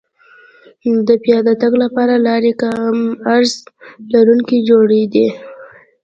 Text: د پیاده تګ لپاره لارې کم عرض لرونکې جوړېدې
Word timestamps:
د 1.07 1.09
پیاده 1.23 1.53
تګ 1.61 1.73
لپاره 1.83 2.15
لارې 2.27 2.53
کم 2.61 2.95
عرض 3.31 3.51
لرونکې 4.13 4.57
جوړېدې 4.69 5.27